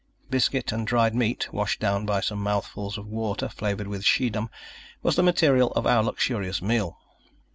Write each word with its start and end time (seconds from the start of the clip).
Biscuit 0.31 0.71
and 0.71 0.87
dried 0.87 1.13
meat, 1.13 1.53
washed 1.53 1.79
down 1.79 2.07
by 2.07 2.21
some 2.21 2.39
mouthfuls 2.41 2.97
of 2.97 3.05
water 3.05 3.47
flavored 3.47 3.85
with 3.85 4.03
Schiedam, 4.03 4.49
was 5.03 5.15
the 5.15 5.21
material 5.21 5.71
of 5.73 5.85
our 5.85 6.01
luxurious 6.03 6.59
meal. 6.59 6.97